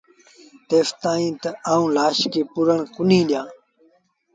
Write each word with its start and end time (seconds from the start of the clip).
تيستائيٚݩ 0.69 1.57
آئوݩ 1.71 1.91
لآش 1.95 2.17
کي 2.33 2.41
پورڻ 2.53 2.77
ڪونهيٚ 2.93 3.27
ڏيآݩ 3.29 3.49